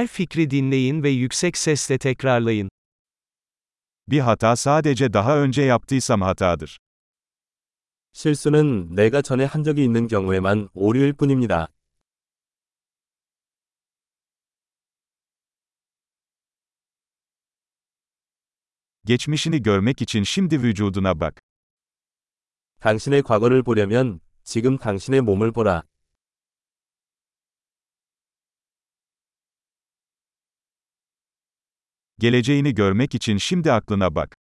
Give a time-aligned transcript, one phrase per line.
[0.00, 2.69] Her fikri dinleyin ve yüksek sesle tekrarlayın.
[4.07, 6.77] Bir hata sadece daha önce yaptıysam hatadır.
[8.13, 11.67] 실수는 내가 전에 한 적이 있는 경우에만 오류일 뿐입니다.
[19.05, 21.41] Geçmişini görmek için şimdi vücuduna bak.
[22.79, 25.83] 당신의 과거를 보려면 지금 당신의 몸을 보라.
[32.20, 34.34] Geleceğini görmek için şimdi aklına bak.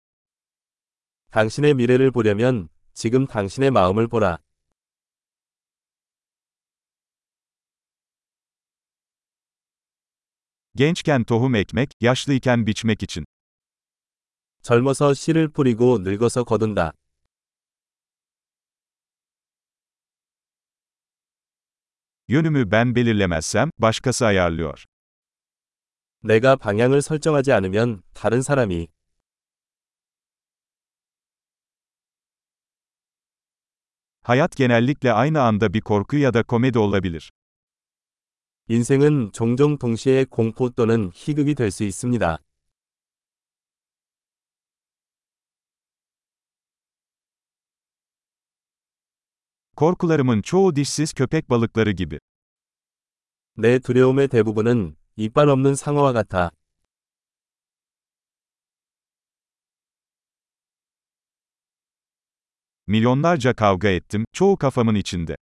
[1.31, 4.37] 당신의 미래를 보려면 지금 당신의 마음을 보라.
[10.75, 13.25] Gençken tohum ekmek, yaşlıyken biçmek için.
[14.63, 16.93] 젊어서 씨를 뿌리고 늙어서 거둔다.
[22.27, 24.85] Yönümü ben belirlemezsem, başkası ayarlıyor.
[26.20, 28.88] 내가 방향을 설정하지 않으면 다른 사람이
[34.28, 37.30] Hayat genellikle aynı anda bir korku ya da komedi olabilir.
[38.68, 42.38] 인생은 종종 동시에 공포 또는 희극이 될 수 있습니다.
[49.76, 52.18] Korkularımın çoğu dişsiz köpek balıkları gibi.
[53.56, 56.51] 내 두려움의 대부분은 이빨 없는 상어와 같아.
[62.87, 65.35] Milyonlarca kavga ettim, çoğu kafamın içinde.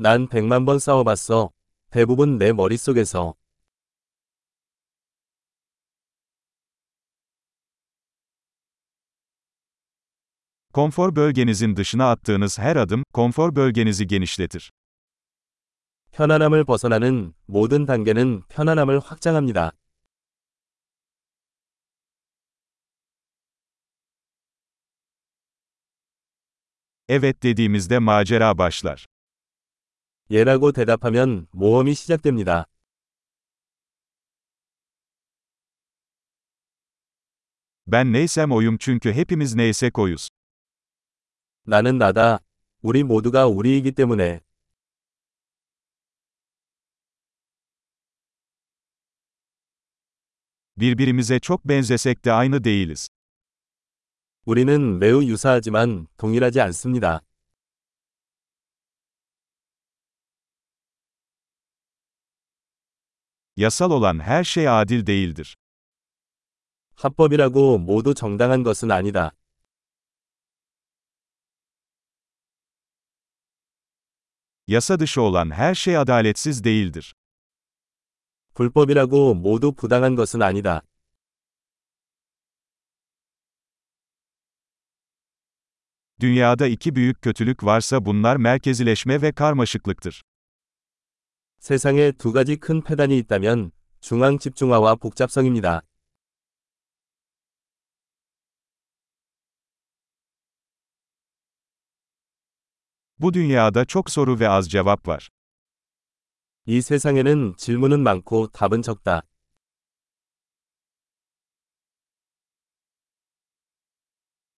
[0.00, 1.50] 난 백만 번 싸워봤어.
[1.90, 3.34] 대부분 내 머릿속에서.
[10.72, 14.70] Konfor bölgenizin dışına attığınız her adım, konfor bölgenizi genişletir.
[16.13, 19.71] 편안함을 벗어나는 모든 단계는 편안함을 확장합니다.
[27.09, 29.05] Evet dediğimizde macera başlar.
[30.29, 32.65] 예라고 대답하면 모험이 시작됩니다.
[37.87, 40.29] Ben neysem oyum çünkü hepimiz neysek oyuz.
[41.65, 42.39] 나는 나다.
[42.83, 44.41] 우리 모두가 우리이기 때문에.
[50.76, 53.08] Birbirimize çok benzesek de aynı değiliz.
[54.46, 57.20] 우리는 매우 유사하지만 동일하지 않습니다.
[63.56, 65.56] Yasal olan her şey adil değildir.
[66.94, 69.32] 합법이라고 모두 정당한 것은 아니다.
[74.66, 77.14] Yasa dışı olan her şey adaletsiz değildir.
[78.54, 80.82] 불법이라고 모두 부당한 것은 아니다.
[86.20, 90.22] Dünyada iki büyük kötülük varsa bunlar merkezileşme ve karmaşıklıktır.
[91.60, 95.82] 세상에 두 가지 큰 폐단이 있다면 중앙 집중화와 복잡성입니다.
[103.20, 105.28] Bu dünyada çok soru ve az cevap var.
[106.65, 109.23] 이 세상에는 질문은 많고 답은 적다.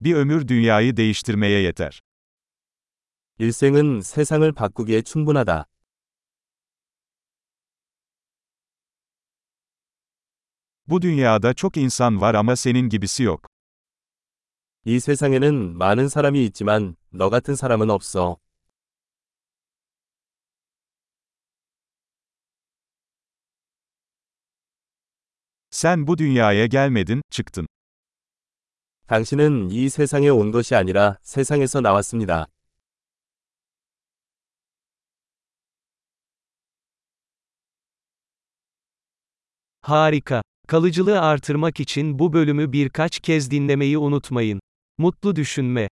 [0.01, 2.03] Bir ömür dünyayı değiştirmeye yeter.
[3.39, 5.67] 일생은 세상을 바꾸기에 충분하다.
[10.87, 13.49] Bu dünyada çok insan var ama senin gibisi yok.
[14.85, 18.44] 이 세상에는 많은 사람이 있지만 너 같은 사람은 없어.
[25.74, 27.68] Sen bu dünyaya gelmedin, çıktın.
[29.08, 32.46] 당신은 이 세상에 온 것이 아니라 세상에서 나왔습니다.
[39.82, 40.42] Harika.
[40.68, 44.60] Kalıcılığı artırmak için bu bölümü birkaç kez dinlemeyi unutmayın.
[44.98, 45.90] Mutlu düşünme.